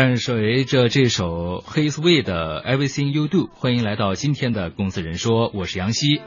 [0.00, 6.22] 伴随着这首 His Way 的 Everything You Do，欢迎来到今天的公司人说，我是杨希。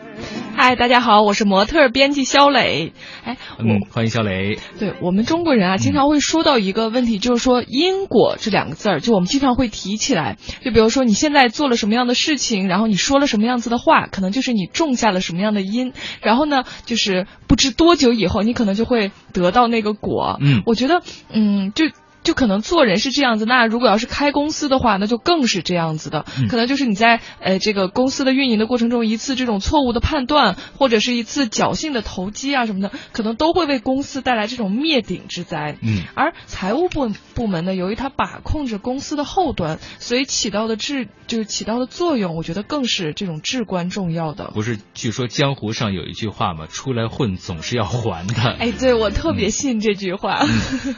[0.56, 2.94] 嗨，大家好，我是模特编辑肖磊。
[3.24, 4.60] 哎，嗯，欢迎肖磊。
[4.78, 10.38] 对我们中国人啊，经常会说到一个问题，就是说因果这两个字儿，就我们经常会提起来。
[10.64, 20.38] 就比如说你现在做了什么样的事情，然后你说了什么样子的话，可能就是你种下了什么样的因，然后呢，就是不知多久以后，你可能就会得到那个果。
[20.42, 21.02] 嗯，我觉得，
[21.33, 21.86] 嗯，就。
[22.23, 26.25] 就可能做人是这样子，那如果要是开公司的话，那就更是这样子的。
[26.49, 35.77] 可能就是你在呃这个公司的运营的过程中，一次这种错误的判断，或者是一次侥幸的投机啊什么的，可能都会为公司带来这种灭顶之灾。
[35.81, 44.52] 嗯，而财务部部门呢，由于它把控着公司的后端，所以起到的至就是起到的作用，我觉得更是这种至关重要的。
[44.53, 48.55] 不是，据说江湖上有一句话嘛，出来混总是要还的。
[48.59, 50.45] 哎，对我特别信这句话。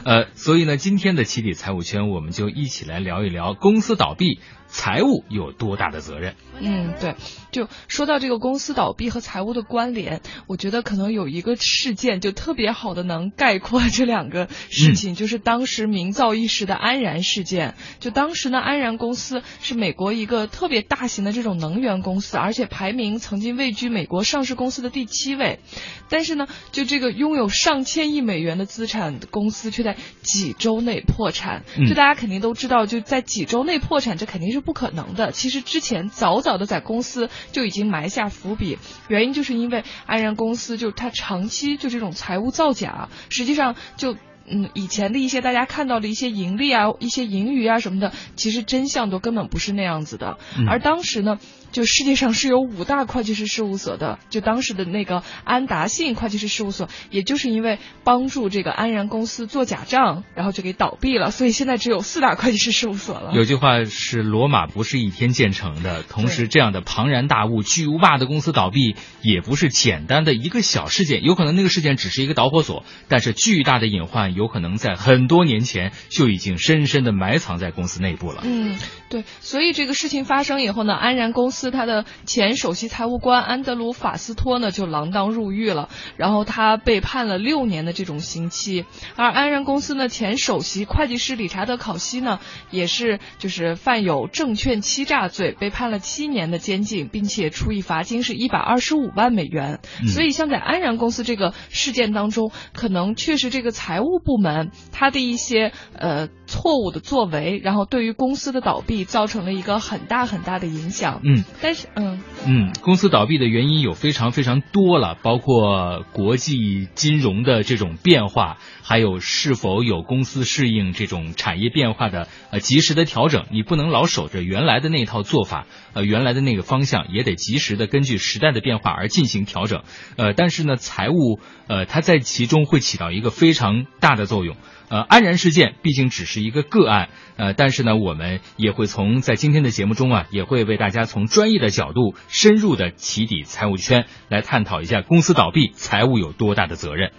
[0.04, 1.15] 呃，所以呢，今天。
[1.16, 4.40] 的起底财务圈，我们就一起来聊一聊公司倒闭。
[4.68, 6.34] 财务有多大的责任？
[6.58, 7.14] 嗯，对，
[7.52, 17.74] 就说到这个公司倒闭和财务的关联，我觉得可能有一个事件就特别好的能概括这两个事情，就是当时名噪一时的安然事件。
[18.00, 25.60] 就当时呢，安然公司是美国一个特别大型的这种能源公司，而且排名曾经位居美国上市公司的第七位。
[26.08, 31.64] 但是呢，就这个拥有上千亿美元的资产的公司，却在几周内破产。
[31.88, 34.55] 就大家肯定都知道，就在几周内破产，这肯定是。
[34.56, 35.32] 是不可能的。
[35.32, 50.38] 其实之前早早的在公司就已经埋下伏笔，原因就是因为安然公司就他长期就这种财务造假，实际上就嗯以前的一些大家看到的一些盈利啊、一些盈余啊什么的，其实真相都根本不是那样子的。
[50.68, 51.38] 而当时呢。
[51.72, 63.32] 就世界上是有五大会计师事务所的，就当时的那个安达信会计师事务所，也就是因为帮助这个安然公司做假账，然后就给倒闭了，所以现在只有四大会计师事务所了。
[63.34, 78.42] 有句话是罗马不是一天建成的，同时这样的庞然大物、巨无霸的公司倒闭，也不是简单的一个小事件，有可能那个事件只是一个导火索，但是巨大的隐患有可能在很多年前就已经深深的埋藏在公司内部了。
[78.44, 78.78] 嗯，
[79.10, 81.55] 对，所以这个事情发生以后呢，安然公司。
[81.70, 88.84] 他的前首席财务官安德鲁法斯托呢，就锒铛入狱了，然后他被判了六年的这种刑期。
[89.16, 92.40] 而安然公司呢前首席会计师理查德考西呢，
[92.70, 99.80] 也是就是犯有证券欺诈罪，被判了七年的监禁，并且处以罚金是一百二十五万美元。
[100.06, 111.20] 所以像在安然公司这个事件当中，可能确实这个财务部门他的一些呃错误的作为，然后对于公司的倒闭造成了一个很大很大的影响。
[111.24, 111.44] 嗯。
[111.60, 123.44] 但是，嗯嗯，公司倒闭的原因有非常非常多了，包括国际金融的这种变化，还有是否有公司适应这种产业变化的呃及时的调整。
[123.50, 129.82] 你不能老守着原来的那套做法，呃，原来的那个方向，也得及时的根据时代的变化而进行调整。
[130.16, 134.56] 呃，但是呢，财务呃，它在其中会起到一个非常大的作用。
[134.88, 147.10] 呃，安然事件毕竟只是一个个案，呃，但是呢，我们也会从在今天的节目中啊，也会为大家从专业的角度深入的起底财务圈，来探讨一下公司倒闭财务有多大的责任。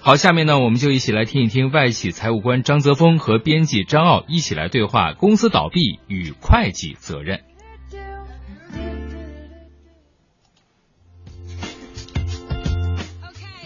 [0.00, 7.40] 好，下面呢，我们就一起来听一听外企财务官张泽峰和编辑张傲一起来对话公司倒闭与会计责任。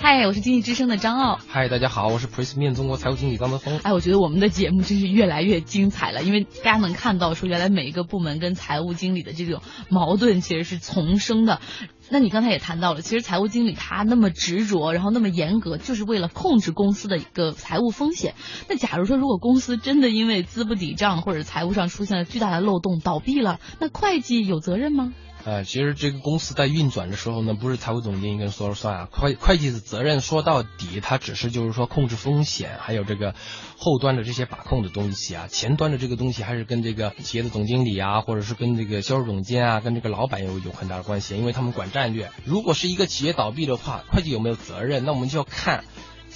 [0.08, 1.40] 嗨，我是经济之声的张傲。
[1.48, 3.80] 嗨，大家好，我是 p r e s 面中国财务经理张德峰。
[3.82, 11.60] 哎，我觉得我们的节目真是越来越精彩了，因为大家能看到说，原来每一个部门跟财务经理的这种矛盾其实是丛生的。
[12.08, 18.34] 那你刚才也谈到了，其实财务经理他那么执着，然后那么严格，就是为了控制公司的一个财务风险。
[18.68, 25.14] 那假如说，如果公司真的因为资不抵账或者财务上出现了巨大的漏洞倒闭了，那会计有责任吗？
[25.46, 29.08] 呃，其实这个公司在运转的时候呢，不是财务总监一个人说了算啊。
[29.12, 33.32] 会会计的责任说到底，它只是就是说控制风险，还有这个
[33.78, 35.46] 后端的这些把控的东西啊。
[35.46, 42.32] 前端的这个东西还是跟这个企业的总经理啊，或者是跟这个销售总监啊，跟这个老板有有很大的关系，因为他们管战略。
[42.44, 45.04] 如果是一个企业倒闭的话，会计有没有责任？
[45.04, 45.84] 那我们就要看。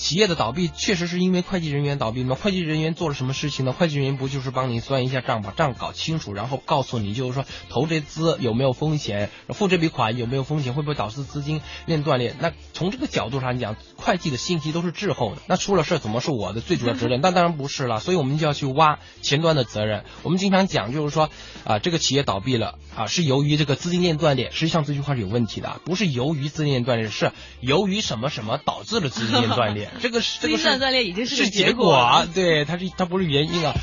[0.00, 2.34] 企业的倒闭确实是因为会计人员倒闭吗？
[2.34, 3.72] 会计人员做了什么事情呢？
[3.72, 12.34] 会计人员不就是帮你算一下账，把账搞清楚，然后告诉你，就是说投这资有没有风险，付这笔款有没有风险，会不会导致资金链断裂？
[12.40, 15.42] 那从这个角度上讲，会计的信息都是滞后的。
[15.46, 17.20] 那出了事怎么是我的最主要责任？
[17.20, 18.00] 那当然不是了。
[18.00, 20.04] 所以我们就要去挖前端的责任。
[20.22, 21.28] 我们经常讲，就是说
[21.64, 24.50] 啊，这个企业倒闭了啊，是由于这个资金链断裂。
[24.50, 29.89] 实际上这句话是有问题的，不是由于资金链断裂，是由于什么什么导致了资金链断裂。
[29.92, 33.74] 炼，这个是这个心脏断裂已经是个结果啊，对，它是它不是原因啊。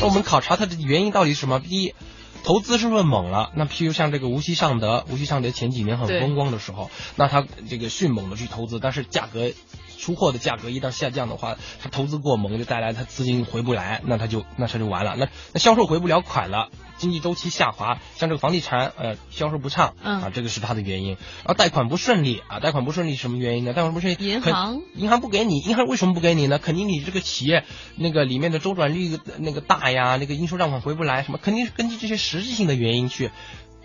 [0.00, 1.60] 那我们考察它的原因到底是什么？
[1.60, 1.94] 第一，
[2.42, 3.50] 投资是不是猛了？
[3.54, 9.52] 那譬如像这个无锡尚德，无锡尚德前几年很风光的时候，那它这个迅猛的去投资，但是价格。
[9.98, 15.14] 出货的价格一旦下降的话，他投资过猛，就带来他资金回不来，那他就那他就完了。
[15.16, 21.10] 那那销售回不了款了，经济周期下滑，像这个房地产呃销售不畅，啊这个是他的原因。
[21.10, 23.72] 然后贷款不顺利啊，贷款不顺利什么原因呢？
[23.72, 26.58] 贷款不顺利，银行银行不给你，银行为什么不给你呢？
[26.58, 27.64] 肯定你这个企业
[27.96, 33.30] 那个里面的周转率那个大呀，那个应收账款回不来什么，肯定是根据这些实质性的原因去。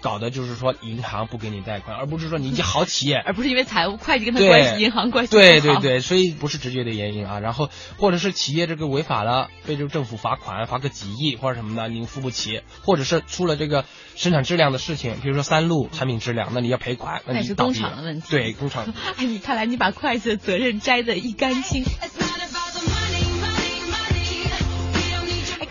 [0.01, 7.39] 搞的就是说银行不给你贷款，而不是说你一好企业， 而不是因为财务会计跟他关系，银行关系对对对，所以不是直接的原因啊。
[7.39, 13.85] 然后或者是企业这个违法了，被这个政府罚款，罚个几亿或者什么的，你付不起，或者是出了这个
[14.15, 18.27] 生产质量的事情，比如说三鹿产品质量，那你要赔款，那是工厂的问题。
[18.29, 18.94] 对工厂。
[19.17, 21.83] 哎，你看来你把会计的责任摘得一干清。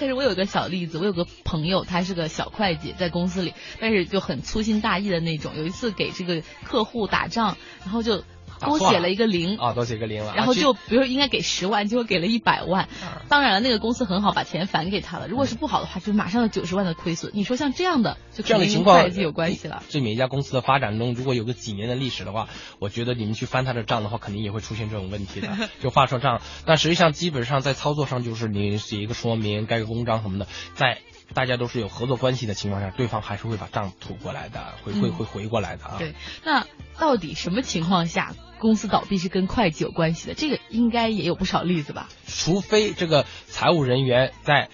[0.07, 5.53] 可是我有个小例子，我有个朋友，他是个小会计，在公司里，但是就很粗心大意的那种。
[5.57, 8.23] 有一次给这个客户打账，然后就。
[8.61, 10.35] 多写了一个零啊，多写个零了。
[10.35, 12.89] 然后就比如说应该给十万，结果给了一百万。
[13.29, 15.29] 当然了，那个公司很好，把钱返给他了。
[15.29, 17.33] 如果是不好的话，就马上有九十万的亏损。
[17.35, 19.83] 你说像这样的，就这样的情况，会计有关系了。
[19.89, 22.49] 这每一家公司的发展中，如果有个几年的历史的话，
[22.79, 25.49] 我觉得你们去翻他的账的话，肯定也会出现这种问题的，
[25.83, 26.41] 就画错账。
[26.65, 30.99] 但实际上，基本上在操作上，就是你写一个说明，盖个公章什么的，在。
[31.35, 35.97] 大家都是有合作关系的情况下，对方还是会把账吐过来的，会会会回过来的啊。
[35.99, 36.15] 对，
[36.45, 36.67] 那
[36.99, 40.35] 到底什么情况下公司倒闭是跟会计有关系的？
[40.35, 42.09] 这个应该也有不少例子吧？
[42.27, 44.69] 除非这个财务人员在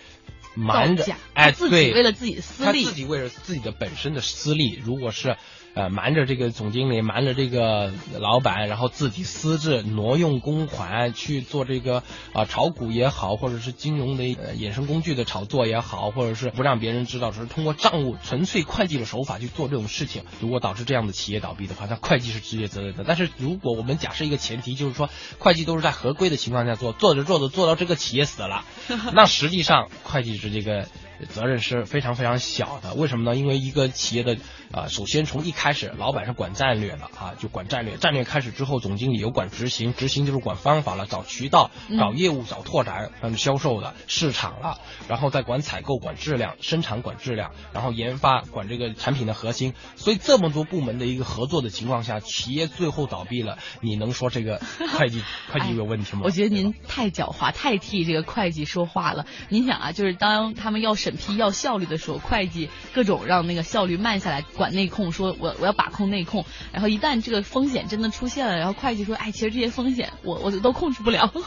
[0.54, 5.36] 瞒着，哎，自己为了自己私利，他自己为了自己的本身的私利，如果是。
[5.74, 12.02] 呃，瞒着这个总经理，瞒着这个老板，然后自己私自挪用公款去做这个
[12.34, 23.04] 啊炒股也好，或者是金融的衍生工具的炒作也好，或者是不让别人知道，只是通过账务纯粹会计的手法去做这种事情，如果导致这样的企业倒闭的话，那会计是直接责任的。
[23.06, 25.08] 但是如果我们假设一个前提，就是说
[25.38, 28.64] 会计都是在合规的情况下做，做着做着做到这个企业死了，
[29.14, 30.86] 那实际上会计是这个。
[31.28, 33.38] 责任是非常非常小的，为什么呢？
[33.38, 34.38] 因为一个企业的
[34.72, 37.98] 啊，首先从一开始，老板是管战略的啊，就管战略。
[37.98, 44.78] 战略开始之后，总经理有管执行，执行就是管方法了，找渠道、找业务、找拓展、嗯，销售的市场了，
[45.08, 49.74] 然后再管采购、管质量、生产管质量，然后研发管这个产品的核心。
[49.96, 54.62] 所以这么多部门的一个合作的情况下，企业最后倒闭了，你能说这个
[54.96, 55.22] 会计
[55.52, 56.22] 会计有问题吗？
[56.24, 59.26] 我觉得您太狡猾，太替这个会计说话了。
[59.50, 60.92] 您想啊，就是当他们要。
[61.02, 71.32] 审批要效率的时候，会计各种让那个效率慢下来，管内控，说我我要把控内控，然后一旦这个风险真的出现了，然后会计说，哎，其实这些风险我我都控制不了。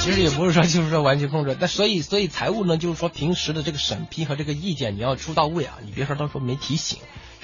[0.00, 6.98] 其实也不是说就是说完全控制，但所以所以财务呢，就是说平时的这个审批和这个意见你要出到位啊，你别说到时候没提醒。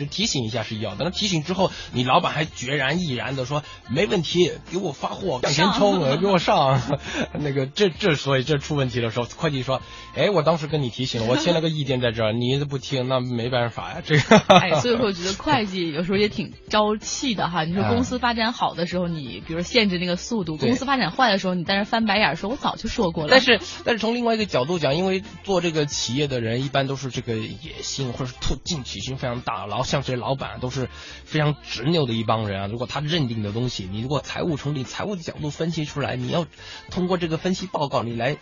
[0.07, 6.81] 提醒一下是要的，那提醒之后，你老板还决然毅然的说没问题，给我发货，向前冲， 给我上。
[7.39, 9.81] 那个这这所以这出问题的时候，会计说，
[10.15, 14.37] 哎，我当时跟你提醒了，我签了个意见在这儿，你不听，那没办法呀，这个。
[14.49, 17.65] 哎， 所以说我觉得会计有时候也挺招气的哈。
[17.65, 23.29] 你说公司发展好的时候，你比如限制那个速度；公司发展坏的时候，你在那翻白眼说，我早就说过了。
[23.31, 30.89] 但是但是从另外一个角度讲，因为做这个企业的人一般都是这个野心或者是突进取心非常大，然后像这些老板都是
[31.25, 32.67] 非常执拗的一帮人啊！
[32.69, 36.47] 如果他认定的东西，你如果财务从你财务的角度分析出来，你要
[36.91, 38.37] 通过这个分析报告，你来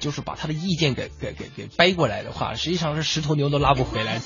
[0.00, 4.20] 就是把他的意见给给给给掰过来的话，实际上是十头牛都拉不回来。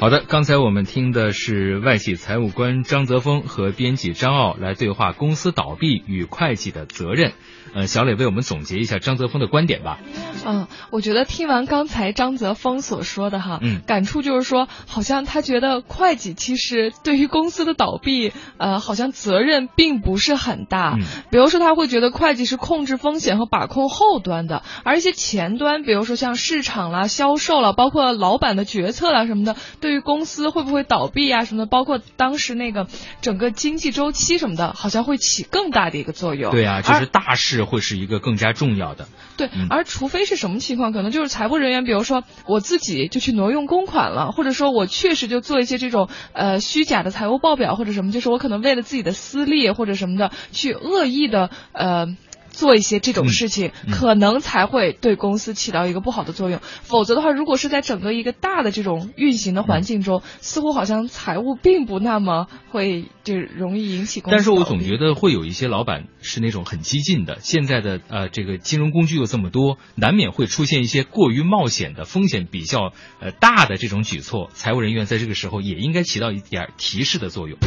[0.00, 7.34] 好的，刚才我们听的是外企财务官张泽峰和编辑张傲来对话公司倒闭与会计的责任。
[7.72, 10.00] 呃，小磊为我们总结一下张泽峰的观点吧。
[10.44, 20.96] 嗯，我觉得听完刚才张泽峰所说的哈，嗯，感触就是说，好像他觉得会计其实对于公司的倒闭，呃，好像责任并不是很大。
[20.98, 29.89] 嗯，比如说他会觉得会计是控制风险和把控后端的，而一些前端，比如说像市场啦、销售啦，包括老板的决策啦什么的，对。
[29.90, 32.86] 对于公司会不会倒闭啊什么的，包括当时那个
[33.22, 36.52] 整个经济周期什么的，好像会起更大的一个作用。
[36.52, 39.08] 对啊，就是大事会是一个更加重要的。
[39.36, 52.16] 对，而除非是什么情况，可能就是财务人员，比如说我自己就去挪用公款了，或者说我确实就做一些这种呃虚假的财务报表或者什么，就是我可能为了自己的私利或者什么的去恶意的呃。
[52.60, 56.60] 做一些这种事情，可能才会对公司起到一个不好的作用。
[56.62, 64.36] 否则的话，如果是在整个一个大的这种运行的环境中，似乎好像财务并不那么会就容易引起公司。
[64.36, 67.38] 但是我总觉得会有一些老板是那种很激进的。
[67.40, 74.50] 现在的呃这个金融工具又这么多，难免会出现一些过于冒险的风险比较呃大的这种举措。
[74.52, 77.58] 财务人员在这个时候也应该起到一点提示的作用。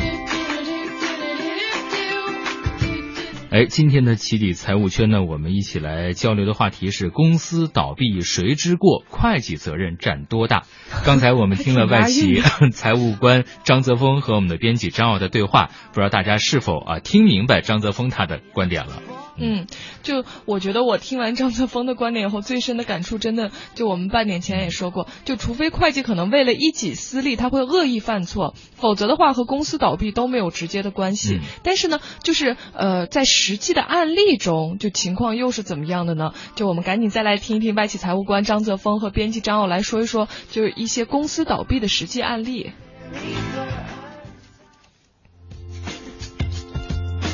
[3.54, 10.64] 哎，今天的起底财务圈呢，我们一起来交流的话题是公司倒闭谁之过，会计责任占多大？
[11.06, 12.42] 刚才我们听了外企
[12.74, 18.94] 财务官张泽峰和我们的编辑张奥的对话，不知道大家是否啊听明白张泽峰他的观点了？
[19.36, 19.66] 嗯，
[20.04, 31.40] 就我觉得我听完张泽峰的观点以后，最深的感触真的就我们半年前也说过，就除非会计可能为了一己私利，他会恶意犯错，否则的话和公司倒闭都没有直接的关系。
[31.64, 36.34] 但是呢，就是呃，在实际的案例中，就情况又是怎么样的呢？
[36.56, 42.72] 就我们赶紧再来听一听外企财务官张泽峰和编辑张奥来说一说，就是一些公司倒闭的实际案例。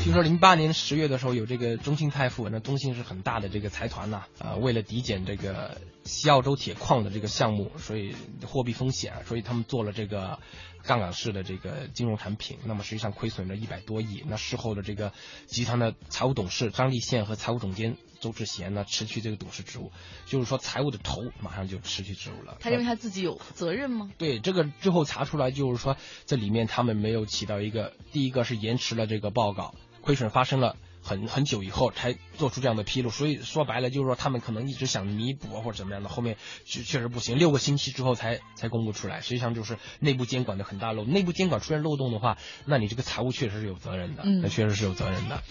[0.10, 8.16] 听说零八年十月的时候，有这个中信泰富，那中信是很大的这个财团呐，啊，为了抵减这个西澳洲铁矿的这个项目，所以
[8.48, 10.40] 货币风险，所以他们做了这个
[10.82, 14.24] 杠杆式的这个金融产品，那么实际上亏损了一百多亿。
[14.26, 15.14] 那事后的这个
[15.46, 19.92] 集团的财务董事张立宪和财务总监周志贤呢，辞去这个董事职务，
[20.26, 22.58] 就是说财务的头马上就辞去职务了。
[22.60, 24.10] 他认为他自己有责任吗？
[24.18, 29.76] 对，这个最后查出来就是说，这里面他们没有起到一个，第一个是延迟了这个报告。
[30.10, 36.36] 亏损发生了很很久以后才做出这样的披露，所以说白了就是说他们可能一直想弥补或者怎么样的，后面
[36.66, 45.44] 确确实不行，六个星期之后才才公布出来，实际上就是内部监管的很大漏，内部监管出现漏洞的话，那你这个财务确实是有责任的，那确实是有责任的。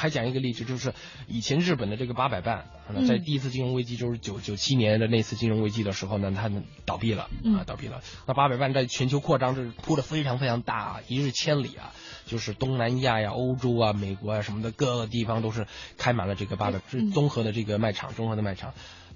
[0.00, 0.94] 还讲一个例子，就是
[1.28, 2.70] 以前日本的这个八百伴，
[3.06, 6.50] 在第一次金融危机，就是九九七年的那次金融危机的时候呢，它
[6.86, 8.00] 倒闭了啊，倒闭了。
[8.26, 11.92] 那八百伴在全球扩张，就是铺的非常非常大，一日千里啊，
[12.24, 15.66] 就是东南亚呀、欧洲啊、美国啊什么的各个地方都是
[15.98, 18.72] 开满了这个八百，是综合的这个卖场，综合的卖场。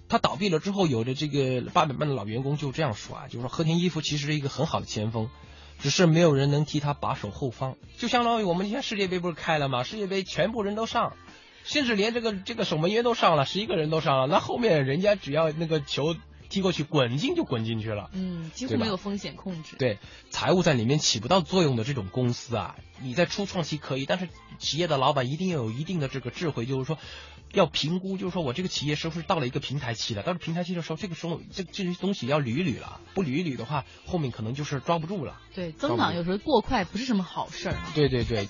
[0.06, 5.30] 它倒闭了之后，有的这个八百伴的老员工就这样说啊，就是说和田一夫其实是一个很好的前锋。
[5.78, 9.82] 只是没有人能替他把守后方，就相当于我们今天世界杯不是开了吗？
[9.82, 11.14] 世界杯全部人都上，
[11.64, 14.26] 甚至连这个这个守门员都上了，十一个人都上了。
[14.26, 16.14] 那后面人家只要那个球
[16.48, 18.10] 踢过去，滚进就滚进去了。
[18.12, 19.76] 嗯，几乎没有风险控制。
[19.76, 19.98] 对，
[20.30, 26.98] 财务在里面起不到作用的这种公司啊，你在初创期可以，但是企业的老板一定要有一定的这个智慧，就是说。
[27.52, 30.24] 要评估，就是说我这个企业是不是到了一个平台期了？
[30.24, 35.40] 到了平台期的时候，这个时候这这些东西要捋一捋了，不捋一捋的话，后面可能就是抓不住了。
[35.54, 37.76] 对，增长有时候过快不是什么好事儿。
[37.94, 38.48] 对对对。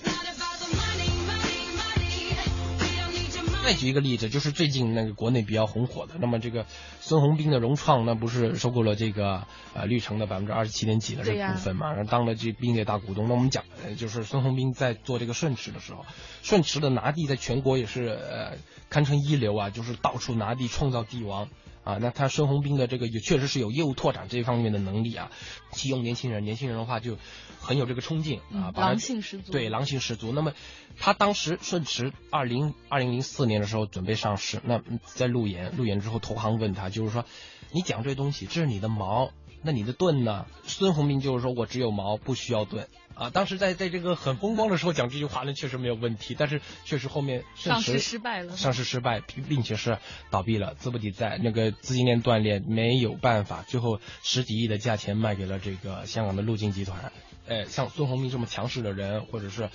[3.65, 6.67] 再举一个例子，就是最近那个国内比较红火的，那么这个
[6.99, 11.91] 孙宏斌的融创，那不是收购了这个呃绿城的百分之二十七点几的这个股份嘛？
[11.93, 13.27] 然后当了这并列大股东。
[13.27, 13.63] 那我们讲，
[13.97, 16.05] 就是孙宏斌在做这个顺驰的时候，
[16.43, 18.57] 顺驰的拿地在全国也是呃
[18.89, 21.49] 堪称一流啊，就是到处拿地创造地王。
[21.85, 25.31] 啊，那他孙宏斌的这个也确实是有业务拓展这一方面的能力啊，
[25.71, 27.17] 启用年轻人，年轻人的话就
[27.61, 29.51] 很有这个冲劲啊，狼性十足。
[29.51, 30.31] 对，狼性十足。
[30.33, 30.53] 那么
[30.97, 37.23] 他当时顺驰二零二零零四年的时候准备上市，那在路演，路演之后投行问他，就是说
[37.71, 40.47] 你讲这东西，这是你的毛，那你的盾呢？
[40.63, 42.87] 孙宏斌就是说我只有矛，不需要盾。
[43.15, 46.35] 啊，当时在在这个很风光的时候讲这句话呢，确实没有问题。
[46.37, 49.97] 但是确实后面上市失败了，上市失败，并且是
[50.29, 57.11] 倒闭了，资不抵债，那个资金链断裂，没有办法，最后十几亿的价钱卖给了这个香港的陆金集团。
[57.47, 59.69] 哎，像孙宏斌这么强势的人，或者是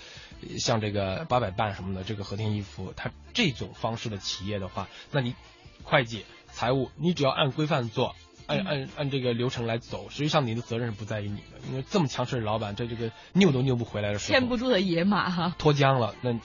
[0.59, 5.35] 像这个八百伴什么的，这个和田一夫，他这种方式的企业的话，那你
[5.83, 8.15] 会计、财务，你只要按规范做。
[8.51, 16.39] 按按按这个流程来走，实际上你的责任是不在于你的，因为这么强势的老板，在这个拗都拗不回来的时候，牵不住的野马哈，脱缰了，那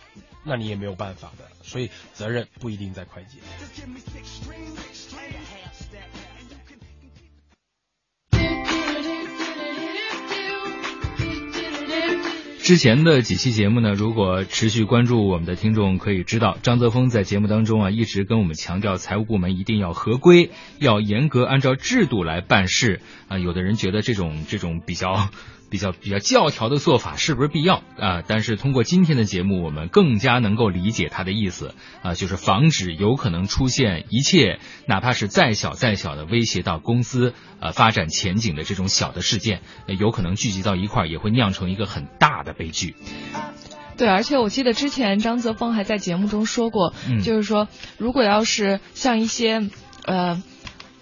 [0.44, 3.40] 那你也没有办法的，所以责任不一定在会计。
[12.66, 23.38] 之前的几期节目呢，如果持续关注我们的听众可以知道，张泽峰在节目当中啊，一直跟我们强调财务部门一定要合规，要严格按照制度来办事啊。
[23.38, 25.30] 有的人觉得这种这种比较。
[25.70, 28.22] 比较比较教条的做法是不是必要啊？
[28.28, 39.62] 但是通过今天的节目，我们更加能够理解他的意思啊，就是防止有可能出现一切哪怕是再小再小的威胁到公司呃发展前景的这种小的事件，
[40.00, 42.96] 有可能聚集到一块儿，也会酿成一个很大的悲剧。
[43.98, 46.94] 对，而且我记得之前张泽峰还在节目中说过，
[47.24, 47.68] 就是说
[47.98, 49.70] 如果要是像一些
[50.06, 50.42] 呃。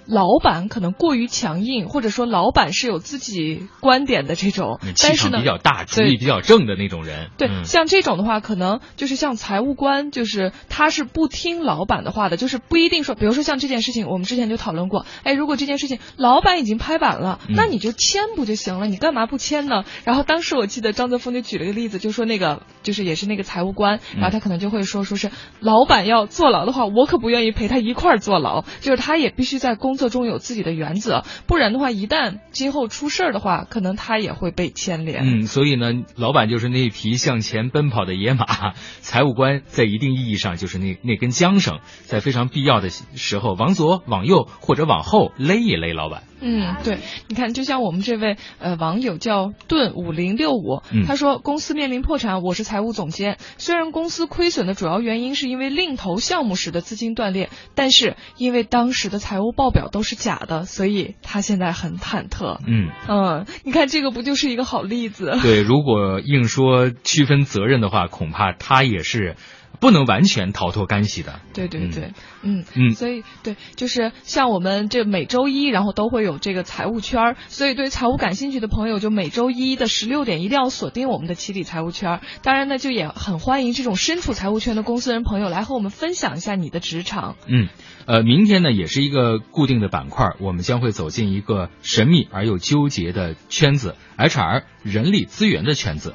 [0.06, 7.30] 老板可能过于强硬，或者说老板是有自己观点的这种，但是呢比较大，主意比较正的那种人。
[7.38, 18.88] 对，像这种的话，可能就是像财务官，就是他是不听老板的话的，就是不一定说，比如说像这件事情，我们之前就讨论过，哎，如果这件事情老板已经拍板了，那你就签不就行了？
[18.88, 19.86] 你干嘛不签呢？
[20.04, 25.32] 然后当时我记得张泽峰就举了个例子，就说那个就是也是那个财务官，然后他可能就会说，说是
[25.62, 29.93] 老板要坐牢的话，我可不愿意陪他一块儿坐牢，就是他也必须在公。
[29.94, 35.22] 工作中有自己的原则，不然的话，一旦今后出事儿的话，可能他也会被牵连。
[35.24, 46.24] 嗯，所以呢，老板就是那匹向前奔跑的野马， 财务官在一定意义上就是那那根缰绳，在非常必要的时候往左、往右或者往后勒一勒老板。
[46.46, 53.38] 嗯，对，你看，就像我们这位呃网友叫盾五零六五，他说公司面临破产，我是财务总监。
[53.58, 62.58] 虽然公司亏损的主要原因是因为另投项目时的资金断裂，但是因为当时的财务报表都是假的，所以他现在很忐忑。
[62.68, 65.40] 嗯嗯，你看这个不就是一个好例子？
[65.42, 69.38] 对，如果硬说区分责任的话，恐怕他也是。
[69.84, 71.42] 不能完全逃脱干系的。
[71.54, 82.22] 对对对，嗯嗯，所以对，就是像我们这每周一，然后都会有这个财务圈儿，所以对财务感兴趣的朋友，就每周一的十六点一定要锁定我们的七里财务圈儿。
[82.44, 87.36] 当然呢，就也很欢迎这种身处财务圈的公司人朋友来和我们分享一下你的职场。
[87.48, 87.68] 嗯，
[88.06, 96.14] 呃，明天呢也是一个固定的板块，我们将会走进一个神秘而又纠结的圈子 ——HR 人力资源的圈子。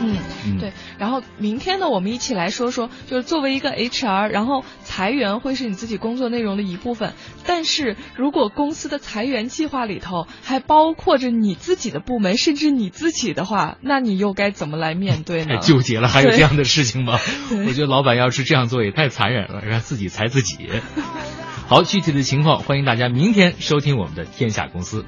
[0.00, 0.72] 嗯，对。
[0.98, 7.14] 然后明天呢，我们一起来说说，就是作为一个 HR，然后裁员会是你自己工作内容的一部分。
[7.46, 15.56] 但是如果公司的裁员计划里头还包括着你自己的部门，甚至你自己的话，那你又该怎么来面对呢？
[15.56, 17.18] 太纠结了，还有这样的事情吗？
[17.66, 20.68] 我觉得老板要是这样做也太残忍了，让自己裁自己。
[21.66, 25.04] 好，具体的情况欢迎大家明天收听我们的天下公司。